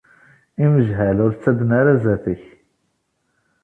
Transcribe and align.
Imejhal 0.63 1.17
ur 1.25 1.31
ttadden 1.33 1.69
ara 1.79 1.93
sdat-k. 2.01 2.43